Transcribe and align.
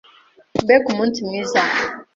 Mbega 0.63 0.85
umunsi 0.89 1.19
mwiza! 1.27 1.61